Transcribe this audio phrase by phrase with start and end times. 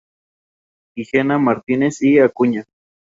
[0.95, 2.65] Gigena, Martínez y Acuña.